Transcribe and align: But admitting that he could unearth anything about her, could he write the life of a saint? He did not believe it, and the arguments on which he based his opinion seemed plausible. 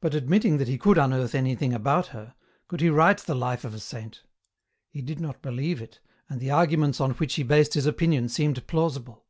But 0.00 0.16
admitting 0.16 0.56
that 0.58 0.66
he 0.66 0.76
could 0.76 0.98
unearth 0.98 1.32
anything 1.32 1.72
about 1.72 2.08
her, 2.08 2.34
could 2.66 2.80
he 2.80 2.90
write 2.90 3.18
the 3.18 3.34
life 3.36 3.64
of 3.64 3.74
a 3.74 3.78
saint? 3.78 4.24
He 4.88 5.00
did 5.00 5.20
not 5.20 5.40
believe 5.40 5.80
it, 5.80 6.00
and 6.28 6.40
the 6.40 6.50
arguments 6.50 7.00
on 7.00 7.12
which 7.12 7.34
he 7.36 7.44
based 7.44 7.74
his 7.74 7.86
opinion 7.86 8.28
seemed 8.28 8.66
plausible. 8.66 9.24